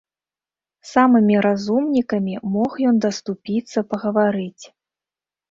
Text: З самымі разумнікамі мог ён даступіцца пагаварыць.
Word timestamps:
З 0.85 0.87
самымі 0.93 1.35
разумнікамі 1.47 2.33
мог 2.55 2.71
ён 2.93 3.03
даступіцца 3.05 3.85
пагаварыць. 3.93 4.63